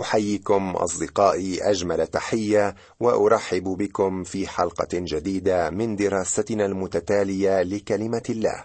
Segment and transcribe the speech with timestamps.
[0.00, 8.64] أحييكم أصدقائي أجمل تحية وأرحب بكم في حلقة جديدة من دراستنا المتتالية لكلمة الله.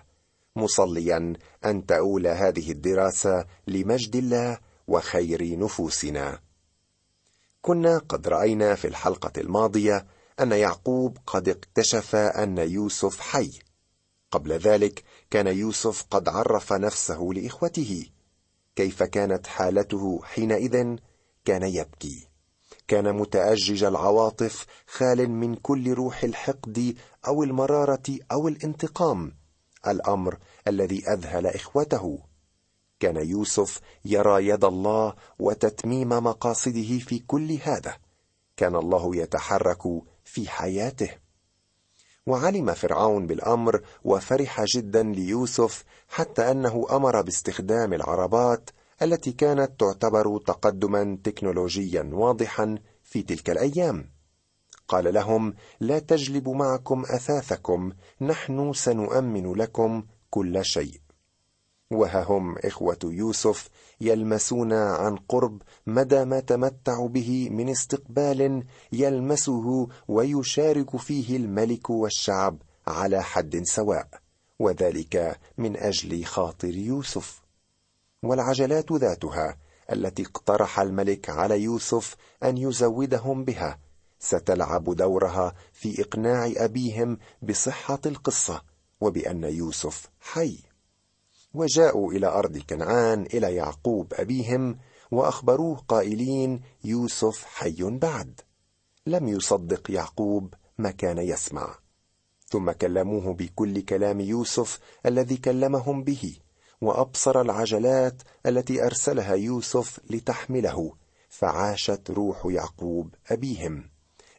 [0.55, 1.33] مصليا
[1.65, 4.57] أن تؤول هذه الدراسة لمجد الله
[4.87, 6.39] وخير نفوسنا.
[7.61, 10.05] كنا قد رأينا في الحلقة الماضية
[10.39, 13.51] أن يعقوب قد اكتشف أن يوسف حي.
[14.31, 18.05] قبل ذلك كان يوسف قد عرف نفسه لإخوته.
[18.75, 20.95] كيف كانت حالته حينئذ؟
[21.45, 22.27] كان يبكي.
[22.87, 26.95] كان متأجج العواطف خال من كل روح الحقد
[27.27, 29.35] أو المرارة أو الانتقام.
[29.87, 32.19] الأمر الذي أذهل إخوته.
[32.99, 37.97] كان يوسف يرى يد الله وتتميم مقاصده في كل هذا.
[38.57, 39.81] كان الله يتحرك
[40.23, 41.09] في حياته.
[42.25, 48.69] وعلم فرعون بالأمر وفرح جدا ليوسف حتى أنه أمر باستخدام العربات
[49.01, 54.09] التي كانت تعتبر تقدما تكنولوجيا واضحا في تلك الأيام.
[54.87, 61.01] قال لهم لا تجلبوا معكم أثاثكم نحن سنؤمن لكم كل شيء.
[61.91, 63.69] وها هم إخوة يوسف
[64.01, 73.23] يلمسون عن قرب مدى ما تمتع به من استقبال يلمسه ويشارك فيه الملك والشعب على
[73.23, 74.07] حد سواء
[74.59, 77.40] وذلك من أجل خاطر يوسف.
[78.23, 79.57] والعجلات ذاتها
[79.91, 83.79] التي اقترح الملك على يوسف أن يزودهم بها.
[84.19, 88.61] ستلعب دورها في إقناع أبيهم بصحة القصة
[89.01, 90.57] وبأن يوسف حي.
[91.53, 94.77] وجاءوا إلى أرض كنعان إلى يعقوب أبيهم
[95.11, 98.41] وأخبروه قائلين يوسف حي بعد.
[99.07, 101.75] لم يصدق يعقوب ما كان يسمع.
[102.47, 106.37] ثم كلموه بكل كلام يوسف الذي كلمهم به.
[106.81, 110.93] وأبصر العجلات التي أرسلها يوسف لتحمله
[111.29, 113.89] فعاشت روح يعقوب أبيهم.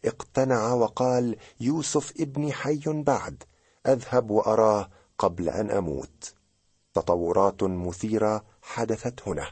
[0.04, 3.42] اقتنع وقال يوسف ابني حي بعد
[3.86, 6.34] أذهب وأراه قبل أن أموت.
[6.94, 9.46] تطورات مثيرة حدثت هنا.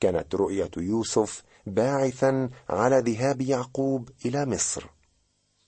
[0.00, 4.84] كانت رؤية يوسف باعثا على ذهاب يعقوب إلى مصر.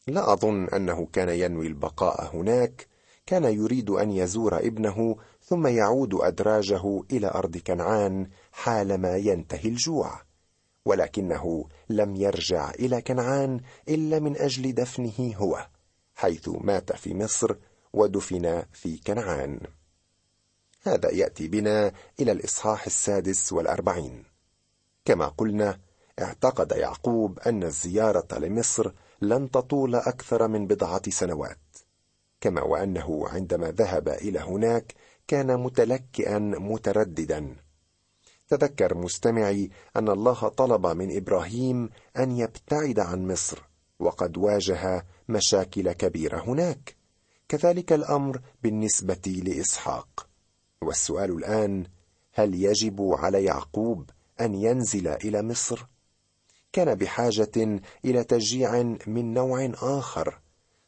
[0.07, 2.87] لا أظن أنه كان ينوي البقاء هناك.
[3.27, 10.23] كان يريد أن يزور ابنه ثم يعود أدراجه إلى أرض كنعان حالما ينتهي الجوع
[10.85, 15.67] ولكنه لم يرجع إلى كنعان إلا من أجل دفنه هو
[16.15, 17.55] حيث مات في مصر
[17.93, 19.61] ودفن في كنعان.
[20.83, 24.25] هذا يأتي بنا إلى الإصحاح السادس والأربعين.
[25.05, 25.79] كما قلنا
[26.21, 31.59] اعتقد يعقوب أن الزيارة لمصر لن تطول أكثر من بضعة سنوات
[32.41, 34.95] كما وأنه عندما ذهب إلى هناك
[35.27, 37.57] كان متلكئا مترددا.
[38.49, 43.63] تذكر مستمعي أن الله طلب من إبراهيم أن يبتعد عن مصر
[43.99, 46.97] وقد واجه مشاكل كبيرة هناك.
[47.49, 50.27] كذلك الأمر بالنسبة لإسحاق.
[50.83, 51.87] والسؤال الآن
[52.33, 55.87] هل يجب على يعقوب أن ينزل إلى مصر؟
[56.73, 60.41] كان بحاجة إلى تشجيع من نوع آخر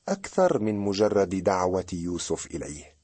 [0.08, 2.95] أكثر من مجرد دعوة يوسف إليه.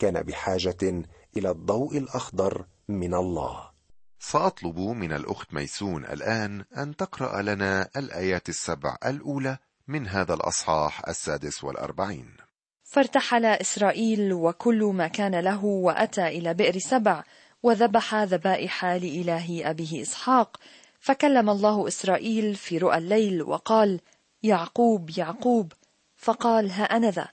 [0.00, 1.04] كان بحاجة
[1.36, 3.70] إلى الضوء الأخضر من الله.
[4.18, 11.64] سأطلب من الأخت ميسون الآن أن تقرأ لنا الآيات السبع الأولى من هذا الأصحاح السادس
[11.64, 12.36] والأربعين.
[12.84, 17.22] فارتحل إسرائيل وكل ما كان له وأتى إلى بئر سبع
[17.62, 20.56] وذبح ذبائح لاله أبيه إسحاق.
[21.00, 24.00] فكلم الله إسرائيل في رؤى الليل وقال
[24.42, 25.72] يعقوب يعقوب.
[26.16, 27.28] فقال ها أنا ذا.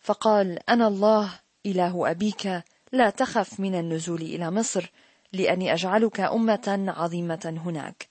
[0.00, 1.43] فقال أنا الله.
[1.66, 4.90] إله أبيك لا تخف من النزول إلى مصر
[5.32, 8.08] لأني أجعلك أمة عظيمة هناك.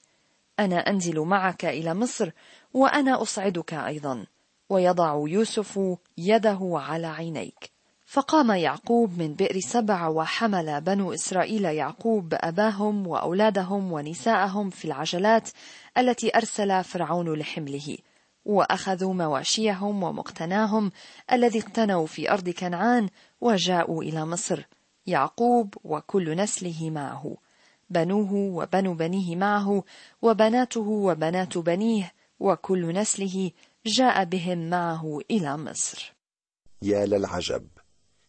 [0.59, 2.31] أنا أنزل معك إلى مصر
[2.73, 4.25] وأنا أصعدك أيضا.
[4.69, 5.79] ويضع يوسف
[6.17, 7.71] يده على عينيك.
[8.05, 15.49] فقام يعقوب من بئر سبع وحمل بنو إسرائيل يعقوب أباهم وأولادهم ونساءهم في العجلات
[15.97, 17.97] التي أرسل فرعون لحمله.
[18.45, 20.91] وأخذوا مواشيهم ومقتناهم
[21.31, 23.09] الذي اقتنوا في أرض كنعان
[23.43, 24.63] وجاءوا إلى مصر
[25.07, 27.37] يعقوب وكل نسله معه
[27.89, 29.83] بنوه وبنو بنيه معه
[30.21, 33.51] وبناته وبنات بنيه وكل نسله
[33.85, 36.13] جاء بهم معه إلى مصر.
[36.81, 37.67] يا للعجب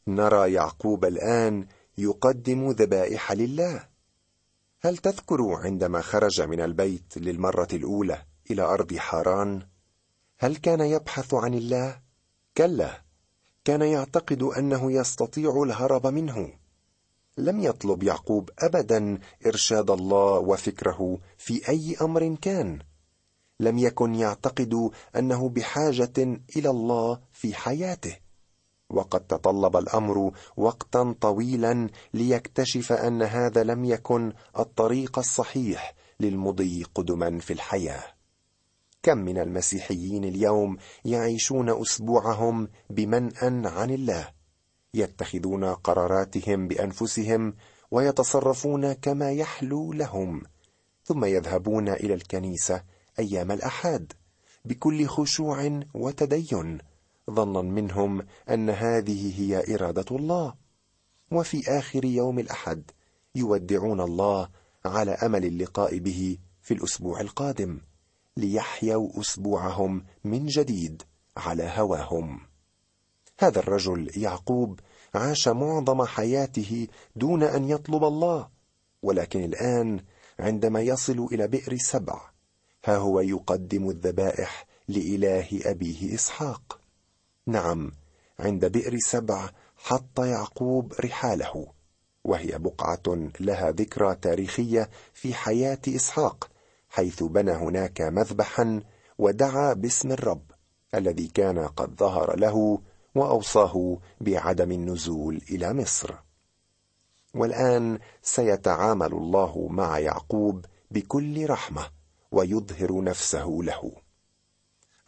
[0.08, 1.66] نرى يعقوب الآن
[1.98, 3.88] يقدم ذبائح لله.
[4.80, 8.18] هل تذكر عندما خرج من البيت للمرة الأولى
[8.50, 9.62] إلى أرض حاران
[10.38, 12.00] هل كان يبحث عن الله؟
[12.56, 13.03] كلا.
[13.64, 16.52] كان يعتقد أنه يستطيع الهرب منه.
[17.38, 22.78] لم يطلب يعقوب ابدا إرشاد الله وفكره في أي أمر كان.
[23.60, 28.16] لم يكن يعتقد أنه بحاجة إلى الله في حياته.
[28.90, 37.52] وقد تطلب الأمر وقتا طويلا ليكتشف أن هذا لم يكن الطريق الصحيح للمضي قدما في
[37.52, 38.14] الحياة.
[39.04, 44.28] كم من المسيحيين اليوم يعيشون أسبوعهم بمنأ عن الله
[44.94, 47.54] يتخذون قراراتهم بأنفسهم
[47.90, 50.42] ويتصرفون كما يحلو لهم
[51.04, 52.82] ثم يذهبون إلى الكنيسة
[53.18, 54.12] أيام الاحاد
[54.64, 56.78] بكل خشوع وتدين
[57.30, 60.54] ظنا منهم أن هذه هي إرادة الله.
[61.30, 62.90] وفي آخر يوم الأحد
[63.34, 64.48] يودعون الله
[64.84, 67.80] على أمل اللقاء به في الأسبوع القادم.
[68.36, 71.02] ليحيوا أسبوعهم من جديد
[71.36, 72.40] على هواهم.
[73.38, 74.80] هذا الرجل يعقوب
[75.14, 78.48] عاش معظم حياته دون أن يطلب الله
[79.02, 80.00] ولكن الآن
[80.38, 82.20] عندما يصل إلى بئر سبع
[82.84, 86.80] ها هو يقدم الذبائح لإله أبيه إسحاق.
[87.46, 87.92] نعم
[88.38, 91.66] عند بئر سبع حط يعقوب رحاله
[92.24, 96.50] وهي بقعة لها ذكرى تاريخية في حياة إسحاق
[96.94, 98.82] حيث بنى هناك مذبحا
[99.18, 100.42] ودعا باسم الرب
[100.94, 102.80] الذي كان قد ظهر له
[103.14, 106.14] وأوصاه بعدم النزول إلى مصر.
[107.34, 111.90] والآن سيتعامل الله مع يعقوب بكل رحمة
[112.32, 113.92] ويظهر نفسه له.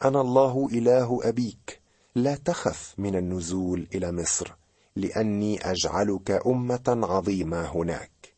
[0.05, 1.81] أنا الله إله أبيك
[2.15, 4.55] لا تخف من النزول إلى مصر
[4.97, 8.37] لأني أجعلك أمة عظيمة هناك.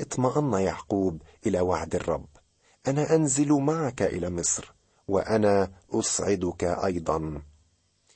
[0.00, 2.31] اطمأن يعقوب إلى وعد الرب.
[2.88, 4.72] أنا أنزل معك إلى مصر
[5.08, 7.42] وأنا أصعدك أيضا.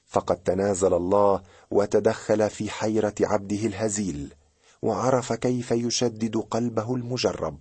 [0.06, 4.34] فقد تنازل الله وتدخل في حيرة عبده الهزيل
[4.82, 7.58] وعرف كيف يشدد قلبه المجرب.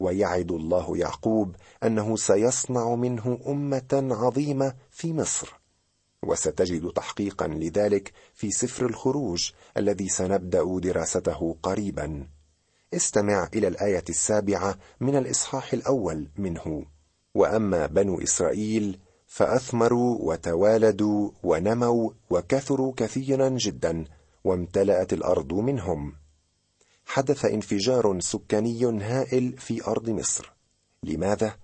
[0.00, 5.60] ويعد الله يعقوب أنه سيصنع منه أمة عظيمة في مصر.
[6.22, 12.26] وستجد تحقيقا لذلك في سفر الخروج الذي سنبدأ دراسته قريبا.
[12.94, 16.84] استمع إلى الآية السابعة من الإصحاح الأول منه.
[17.34, 24.04] وأما بنو إسرائيل فأثمروا وتوالدوا ونموا وكثروا كثيرا جدا
[24.44, 26.12] وامتلأت الأرض منهم.
[27.06, 30.52] حدث انفجار سكاني هائل في أرض مصر.
[31.02, 31.54] لماذا؟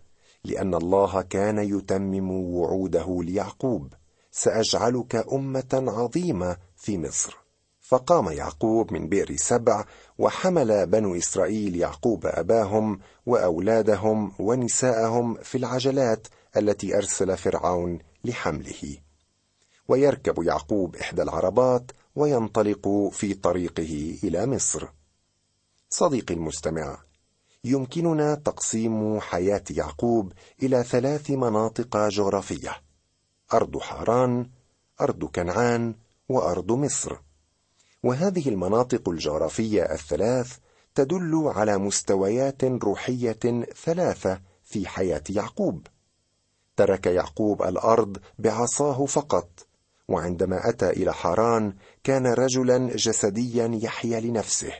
[0.45, 3.95] لأن الله كان يتمم وعوده ليعقوب.
[4.31, 7.46] سأجعلك أمة عظيمة في مصر.
[7.89, 9.85] فقام يعقوب من بئر سبع
[10.19, 18.99] وحمل بنو إسرائيل يعقوب أباهم وأولادهم ونساءهم في العجلات التي أرسل فرعون لحمله.
[19.89, 24.89] ويركب يعقوب إحدى العربات وينطلق في طريقه إلى مصر.
[25.91, 26.99] صديقي المستمع
[27.65, 30.33] يمكننا تقسيم حياة يعقوب
[30.63, 32.73] إلى ثلاث مناطق جغرافية
[33.53, 34.51] أرض حاران
[35.01, 35.95] أرض كنعان
[36.29, 37.26] وأرض مصر.
[38.03, 40.57] وهذه المناطق الجغرافية الثلاث
[40.95, 45.87] تدل على مستويات روحية ثلاثة في حياة يعقوب.
[46.77, 49.67] ترك يعقوب الأرض بعصاه فقط
[50.09, 54.73] وعندما أتى إلى حاران كان رجلا جسديا يحيا لنفسه.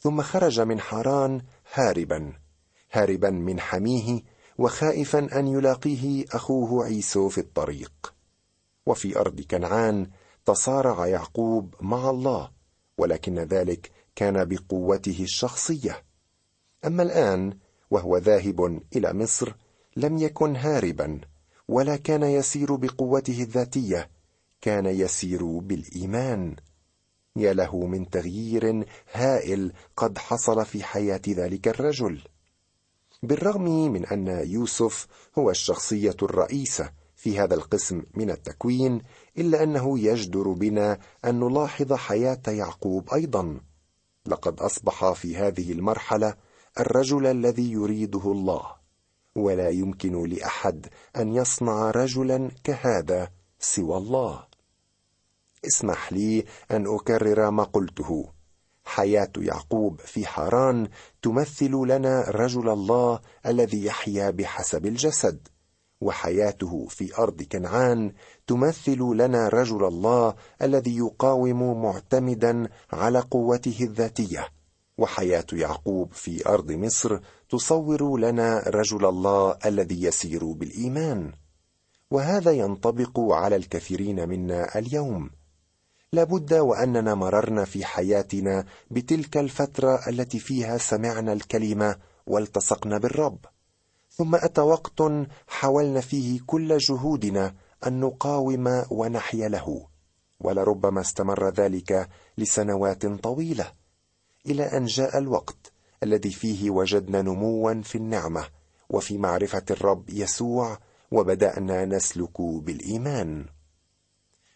[0.00, 1.42] ثم خرج من حاران
[1.74, 2.32] هاربا
[2.92, 4.22] هاربا من حميه
[4.58, 8.14] وخائفا أن يلاقيه أخوه عيسو في الطريق.
[8.86, 10.10] وفي أرض كنعان
[10.48, 12.50] تصارع يعقوب مع الله
[12.98, 16.04] ولكن ذلك كان بقوته الشخصية.
[16.84, 17.58] أما الآن
[17.90, 19.54] وهو ذاهب إلى مصر
[19.96, 21.20] لم يكن هاربا
[21.68, 24.10] ولا كان يسير بقوته الذاتية
[24.60, 26.56] كان يسير بالإيمان.
[27.36, 32.20] يا له من تغيير هائل قد حصل في حياة ذلك الرجل.
[33.22, 35.06] بالرغم من أن يوسف
[35.38, 39.02] هو الشخصية الرئيسة في هذا القسم من التكوين
[39.38, 43.60] إلا أنه يجدر بنا أن نلاحظ حياة يعقوب أيضا.
[44.26, 46.34] لقد أصبح في هذه المرحلة
[46.80, 48.62] الرجل الذي يريده الله.
[49.36, 54.44] ولا يمكن لأحد أن يصنع رجلا كهذا سوى الله.
[55.66, 58.28] اسمح لي أن أكرر ما قلته.
[58.84, 60.88] حياة يعقوب في حران
[61.22, 65.48] تمثل لنا رجل الله الذي يحيا بحسب الجسد.
[66.00, 68.12] وحياته في أرض كنعان
[68.46, 74.48] تمثل لنا رجل الله الذي يقاوم معتمدا على قوته الذاتية.
[74.98, 81.32] وحياة يعقوب في أرض مصر تصور لنا رجل الله الذي يسير بالإيمان.
[82.10, 85.30] وهذا ينطبق على الكثيرين منا اليوم.
[86.12, 93.38] لابد وأننا مررنا في حياتنا بتلك الفترة التي فيها سمعنا الكلمة والتصقنا بالرب.
[94.18, 95.02] ثم أتى وقت
[95.48, 97.54] حاولنا فيه كل جهودنا
[97.86, 99.86] أن نقاوم ونحيا له
[100.40, 102.08] ولربما استمر ذلك
[102.38, 103.72] لسنوات طويلة
[104.46, 105.72] إلى أن جاء الوقت
[106.02, 108.48] الذي فيه وجدنا نموا في النعمة
[108.90, 110.78] وفي معرفة الرب يسوع
[111.10, 113.46] وبدأنا نسلك بالإيمان.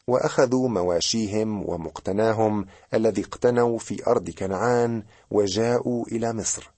[0.07, 6.71] وأخذوا مواشيهم ومقتناهم الذي اقتنوا في أرض كنعان وجاءوا إلى مصر.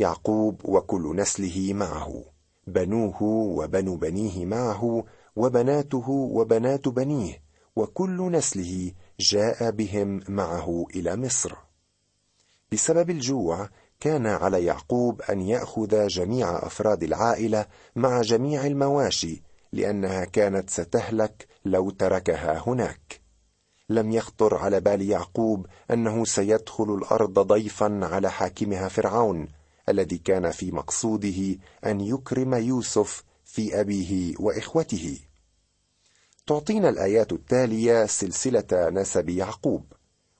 [0.00, 2.24] يعقوب وكل نسله معه
[2.66, 5.04] بنوه وبنو بنيه معه
[5.36, 7.42] وبناته وبنات بنيه
[7.76, 11.54] وكل نسله جاء بهم معه إلى مصر.
[12.72, 13.68] بسبب الجوع
[14.00, 21.90] كان على يعقوب أن يأخذ جميع أفراد العائلة مع جميع المواشي لأنها كانت ستهلك لو
[21.90, 23.20] تركها هناك.
[23.88, 29.48] لم يخطر على بال يعقوب أنه سيدخل الأرض ضيفا على حاكمها فرعون
[29.90, 35.18] الذي كان في مقصوده أن يكرم يوسف في أبيه وإخوته.
[36.46, 39.92] تعطينا الآيات التالية سلسلة نسب يعقوب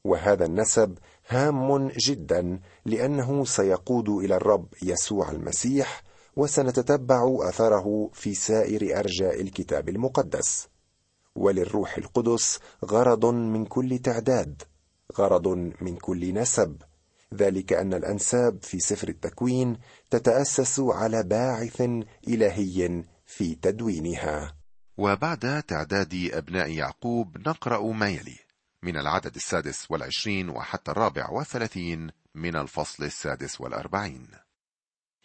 [0.05, 6.03] وهذا النسب هام جدا لأنه سيقود إلى الرب يسوع المسيح
[6.37, 10.69] وسنتتبع أثره في سائر أرجاء الكتاب المقدس.
[11.35, 14.63] وللروح القدس غرض من كل تعداد
[15.19, 15.49] غرض
[15.81, 16.77] من كل نسب
[17.35, 19.79] ذلك أن الأنساب في سفر التكوين
[20.11, 21.81] تتأسس على باعث
[22.29, 24.55] إلهي في تدوينها.
[24.99, 28.39] وبعد تعداد أبناء يعقوب نقرأ ما يلي
[28.83, 34.29] من العدد السادس والعشرين وحتى الرابع والثلاثين من الفصل السادس والأربعين.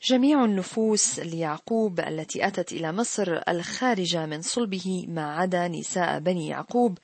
[0.04, 6.98] جميع النفوس ليعقوب التي أتت إلى مصر الخارجة من صلبه ما عدا نساء بني يعقوب.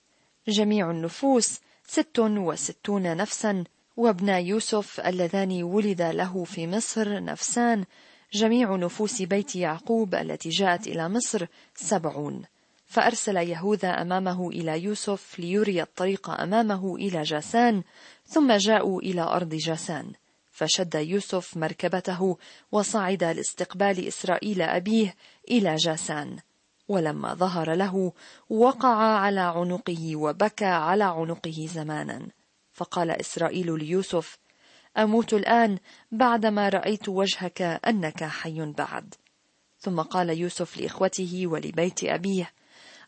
[0.48, 3.64] جميع النفوس ست وستون نفسا
[4.00, 7.86] وابنا يوسف اللذان ولد له في مصر نفسان.
[8.34, 12.44] جميع نفوس بيت يعقوب التي جاءت إلى مصر سبعون.
[12.88, 17.84] فأرسل يهوذا أمامه إلى يوسف ليري الطريق أمامه إلى جاسان
[18.26, 20.12] ثم جاءوا إلى أرض جاسان.
[20.52, 22.38] فشد يوسف مركبته
[22.72, 25.16] وصعد لاستقبال إسرائيل أبيه
[25.52, 26.38] إلى جاسان.
[26.88, 28.14] ولما ظهر له
[28.50, 32.39] وقع على عنقه وبكى على عنقه زمانا.
[32.80, 34.38] فقال إسرائيل ليوسف
[34.98, 35.78] أموت الآن
[36.12, 39.16] بعدما رأيت وجهك أنك حي بعد.
[39.80, 42.52] ثم قال يوسف لإخوته ولبيت أبيه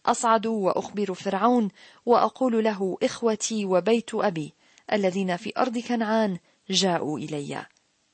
[0.06, 1.70] أصعد وأخبر فرعون
[2.06, 4.54] وأقول له إخوتي وبيت أبي
[4.94, 6.38] الذين في أرض كنعان
[6.70, 7.66] جاءوا إلي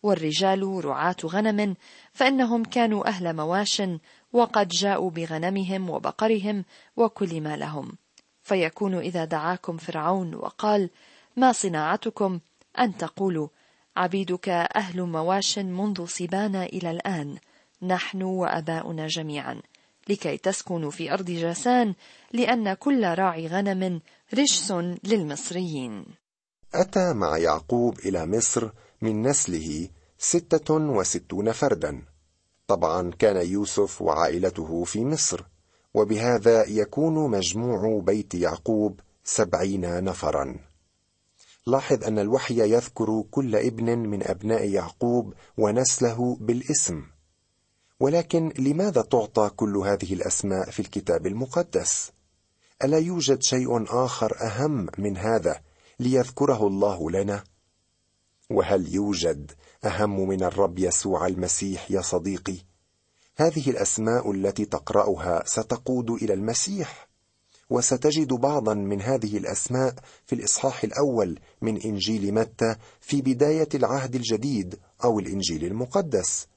[0.03, 1.75] والرجال رعاة غنم
[2.13, 3.81] فإنهم كانوا أهل مواش
[4.33, 6.65] وقد جاءوا بغنمهم وبقرهم
[6.97, 7.97] وكل ما لهم
[8.47, 10.89] فيكون إذا دعاكم فرعون وقال
[11.37, 12.39] ما صناعتكم
[12.79, 13.47] أن تقولوا
[13.97, 17.37] عبيدك أهل مواش منذ صبانا إلى الآن.
[17.81, 19.61] نحن وأباؤنا جميعا.
[20.09, 21.93] لكي تسكنوا في أرض جاسان
[22.33, 24.01] لأن كل راعي غنم
[24.33, 24.71] رجس
[25.03, 26.05] للمصريين.
[26.73, 28.69] أتى مع يعقوب إلى مصر
[29.01, 32.01] من نسله ستة وستون فردا.
[32.67, 35.41] طبعا كان يوسف وعائلته في مصر
[35.93, 40.67] وبهذا يكون مجموع بيت يعقوب سبعين نفرا.
[41.67, 47.03] لاحظ أن الوحي يذكر كل ابن من أبناء يعقوب ونسله بالاسم.
[47.99, 52.11] ولكن لماذا تعطى كل هذه الأسماء في الكتاب المقدس؟
[52.83, 55.61] ألا يوجد شيء آخر أهم من هذا
[55.99, 57.43] ليذكره الله لنا؟
[58.49, 59.51] وهل يوجد
[59.85, 62.57] أهم من الرب يسوع المسيح يا صديقي؟
[63.37, 67.07] هذه الأسماء التي تقرأها ستقود إلى المسيح.
[67.69, 69.95] وستجد بعضا من هذه الأسماء
[70.25, 76.47] في الإصحاح الأول من إنجيل متى في بداية العهد الجديد أو الإنجيل المقدس.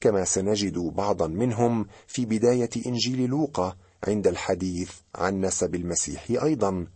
[0.00, 3.76] كما سنجد بعضا منهم في بداية إنجيل لوقا
[4.08, 6.86] عند الحديث عن نسب المسيح أيضا.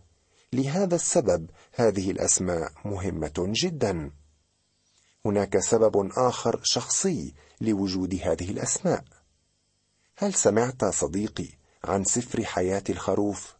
[0.53, 4.11] لهذا السبب هذه الأسماء مهمة جدا.
[5.25, 9.03] هناك سبب آخر شخصي لوجود هذه الأسماء.
[10.17, 11.49] هل سمعت صديقي
[11.83, 13.54] عن سفر حياة الخروف؟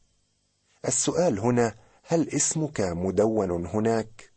[0.88, 4.30] السؤال هنا هل اسمك مدون هناك؟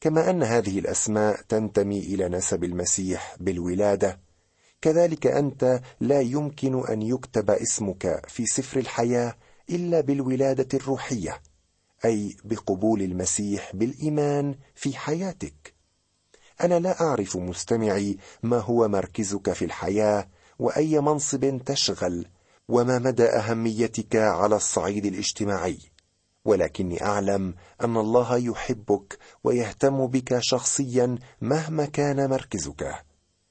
[0.00, 4.20] كما أن هذه الأسماء تنتمي إلى نسب المسيح بالولادة
[4.82, 9.36] كذلك أنت لا يمكن أن يكتب اسمك في سفر الحياة
[9.70, 11.42] إلا بالولادة الروحية
[12.04, 15.74] أي بقبول المسيح بالإيمان في حياتك.
[16.60, 22.26] أنا لا أعرف مستمعي ما هو مركزك في الحياة وأي منصب تشغل
[22.70, 25.78] وما مدى أهميتك على الصعيد الاجتماعي؟
[26.44, 33.04] ولكني أعلم أن الله يحبك ويهتم بك شخصيا مهما كان مركزك.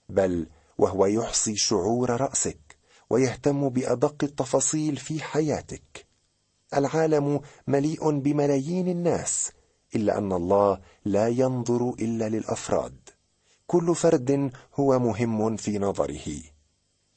[0.10, 0.48] بل
[0.78, 2.78] وهو يحصي شعور رأسك
[3.10, 6.08] ويهتم بأدق التفاصيل في حياتك.
[6.74, 9.52] العالم مليء بملايين الناس
[9.96, 13.10] إلا أن الله لا ينظر إلا للأفراد.
[13.68, 16.42] كل فرد هو مهم في نظره.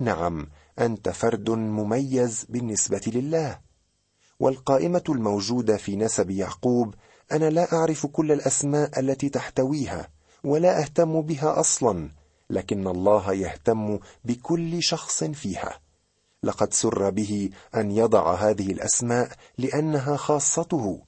[0.00, 0.48] نعم
[0.78, 3.58] أنت فرد مميز بالنسبة لله.
[4.40, 6.94] والقائمة الموجودة في نسب يعقوب
[7.32, 10.08] أنا لا أعرف كل الأسماء التي تحتويها
[10.44, 12.10] ولا أهتم بها أصلا
[12.50, 15.80] لكن الله يهتم بكل شخص فيها.
[16.42, 21.02] لقد سر به أن يضع هذه الأسماء لأنها خاصته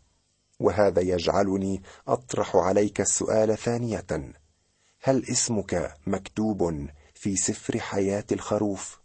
[0.61, 4.07] وهذا يجعلني أطرح عليك السؤال ثانية.
[5.03, 9.04] هل اسمك مكتوب في سفر حياة الخروف؟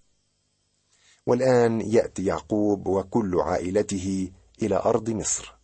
[1.30, 4.32] والآن يأتي يعقوب وكل عائلته
[4.62, 5.56] إلى أرض مصر.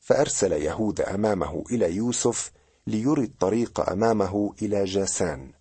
[0.00, 2.52] فأرسل يهوذا أمامه إلى يوسف
[2.86, 5.52] ليري الطريق أمامه إلى جاسان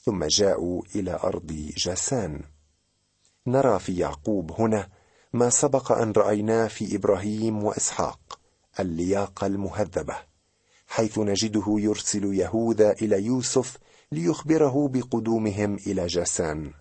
[0.00, 2.42] ثم جاءوا إلى أرض جاسان.
[3.46, 4.88] نرى في يعقوب هنا
[5.32, 8.38] ما سبق أن رأيناه في إبراهيم وإسحاق
[8.80, 10.16] اللياقة المهذبة
[10.86, 13.78] حيث نجده يرسل يهوذا إلى يوسف
[14.12, 16.72] ليخبره بقدومهم إلى جاسان.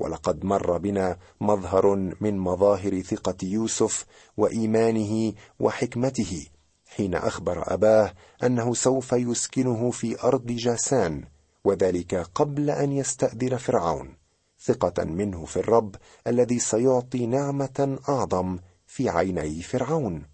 [0.00, 6.46] ولقد مر بنا مظهر من مظاهر ثقة يوسف وإيمانه وحكمته
[6.86, 11.24] حين أخبر أباه أنه سوف يسكنه في أرض جاسان
[11.64, 14.20] وذلك قبل أن يستأذن فرعون
[14.60, 20.26] ثقة منه في الرب الذي سيعطي نعمة أعظم في عيني فرعون.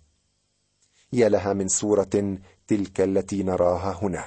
[1.12, 4.24] يا لها من صورة تلك التي نراها هنا.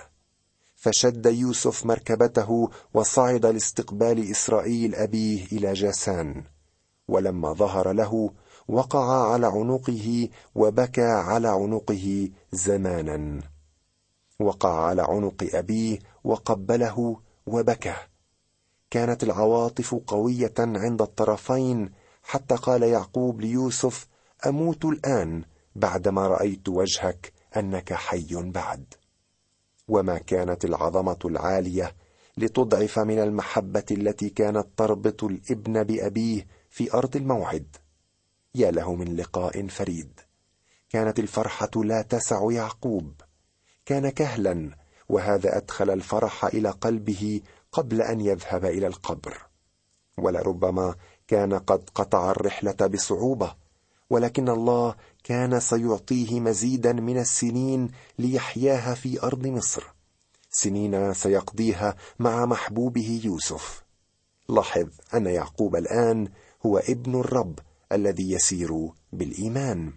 [0.79, 6.43] فشد يوسف مركبته وصعد لاستقبال إسرائيل أبيه إلى جاسان.
[7.07, 8.33] ولما ظهر له
[8.67, 13.41] وقع على عنقه وبكى على عنقه زمانا.
[14.39, 17.95] وقع على عنق أبيه وقبله وبكى.
[18.91, 21.91] كانت العواطف قوية عند الطرفين
[22.23, 24.07] حتى قال يعقوب ليوسف
[24.47, 25.43] أموت الآن
[25.75, 28.93] بعدما رأيت وجهك أنك حي بعد.
[29.89, 31.95] وما كانت العظمة العالية
[32.37, 37.75] لتضعف من المحبة التي كانت تربط الابن بأبيه في أرض الموعد.
[38.55, 40.19] يا له من لقاء فريد.
[40.89, 43.13] كانت الفرحة لا تسع يعقوب.
[43.85, 44.69] كان كهلا
[45.09, 49.37] وهذا أدخل الفرح إلى قلبه قبل أن يذهب إلى القبر.
[50.17, 50.95] ولربما
[51.27, 53.55] كان قد قطع الرحلة بصعوبة
[54.09, 59.83] ولكن الله كان سيعطيه مزيدا من السنين ليحياها في أرض مصر.
[60.51, 63.83] سنين سيقضيها مع محبوبه يوسف.
[64.49, 66.27] لاحظ أن يعقوب الآن
[66.65, 67.59] هو ابن الرب
[67.91, 69.93] الذي يسير بالإيمان.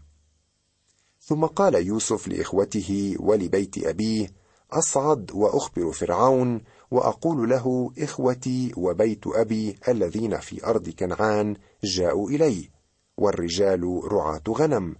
[1.21, 4.33] ثم قال يوسف لإخوته ولبيت أبيه
[4.73, 12.71] أصعد وأخبر فرعون وأقول له إخوتي وبيت أبي الذين في أرض كنعان جاءوا إلي
[13.17, 14.97] والرجال رعاة غنم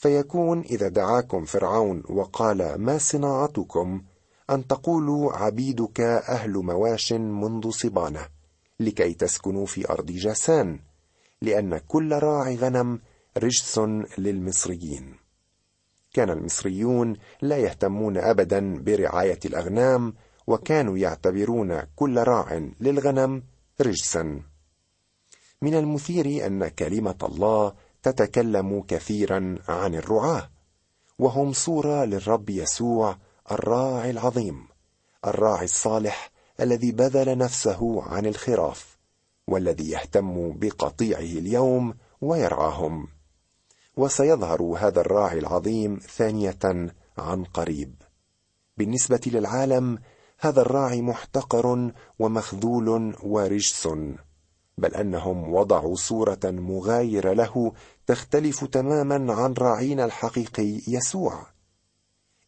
[0.00, 4.02] فيكون إذا دعاكم فرعون وقال ما صناعتكم؟
[4.50, 8.20] أن تقولوا عبيدك أهل مواش منذ صبانة
[8.80, 10.78] لكي تسكنوا في أرض جاسان
[11.42, 13.00] لأن كل راعي غنم
[13.38, 13.78] رجس
[14.18, 15.14] للمصريين.
[16.12, 20.14] كان المصريون لا يهتمون ابدا برعاية الأغنام
[20.46, 23.42] وكانوا يعتبرون كل راع للغنم
[23.80, 24.42] رجسا.
[25.62, 30.50] من المثير أن كلمة الله تتكلم كثيرا عن الرعاة
[31.18, 33.16] وهم صورة للرب يسوع
[33.50, 34.68] الراعي العظيم
[35.26, 38.98] الراعي الصالح الذي بذل نفسه عن الخراف
[39.46, 43.06] والذي يهتم بقطيعه اليوم ويرعاهم.
[43.96, 47.94] وسيظهر هذا الراعي العظيم ثانية عن قريب.
[48.76, 49.98] بالنسبة للعالم
[50.38, 53.88] هذا الراعي محتقر ومخذول ورجس.
[54.80, 57.72] بل أنهم وضعوا صورة مغايرة له
[58.06, 61.46] تختلف تماما عن راعينا الحقيقي يسوع.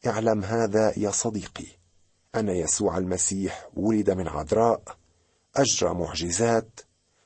[0.07, 1.67] اعلم هذا يا صديقي
[2.35, 4.83] أن يسوع المسيح ولد من عذراء
[5.57, 6.81] أجرى معجزات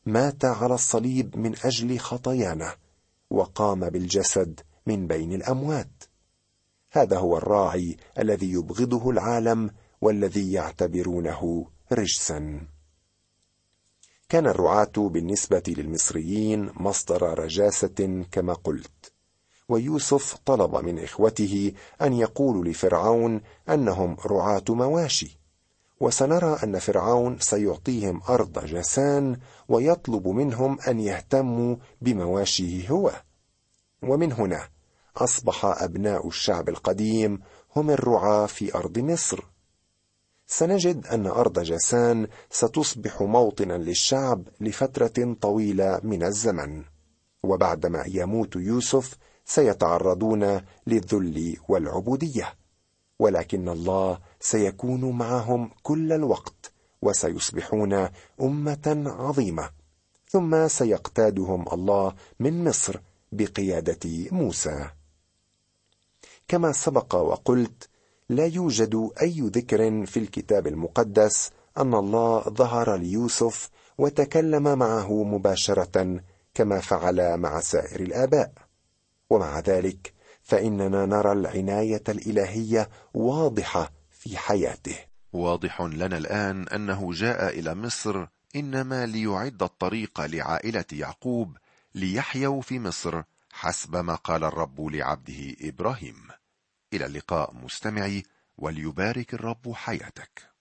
[0.06, 2.74] مات على الصليب من أجل خطايانا
[3.30, 6.04] وقام بالجسد من بين الأموات.
[6.92, 12.75] هذا هو الراعي الذي يبغضه العالم والذي يعتبرونه رجسا.
[14.28, 19.12] كان الرعاة بالنسبة للمصريين مصدر رجاسة كما قلت.
[19.68, 25.38] ويوسف طلب من إخوته أن يقولوا لفرعون أنهم رعاة مواشي.
[26.00, 33.12] وسنرى أن فرعون سيعطيهم أرض جاسان ويطلب منهم أن يهتموا بمواشيه هو.
[34.02, 34.68] ومن هنا
[35.16, 37.40] أصبح أبناء الشعب القديم
[37.76, 39.44] هم الرعاة في أرض مصر.
[40.46, 46.84] سنجد أن أرض جاسان ستصبح موطنا للشعب لفترة طويلة من الزمن.
[47.42, 52.54] وبعدما يموت يوسف سيتعرضون للذل والعبودية.
[53.18, 58.08] ولكن الله سيكون معهم كل الوقت وسيصبحون
[58.40, 59.70] أمة عظيمة.
[60.28, 63.00] ثم سيقتادهم الله من مصر
[63.32, 64.90] بقيادة موسى.
[66.48, 67.88] كما سبق وقلت
[68.28, 76.20] لا يوجد أي ذكر في الكتاب المقدس أن الله ظهر ليوسف وتكلم معه مباشرة
[76.54, 78.52] كما فعل مع سائر الآباء.
[79.30, 80.12] ومع ذلك
[80.42, 84.96] فإننا نرى العناية الإلهية واضحة في حياته.
[85.32, 91.56] واضح لنا الآن أنه جاء إلى مصر إنما ليعد الطريق لعائلة يعقوب
[91.94, 96.16] ليحيوا في مصر حسب ما قال الرب لعبده إبراهيم.
[96.92, 98.22] إلى اللقاء مستمعي
[98.58, 100.55] وليبارك الرب حياتك.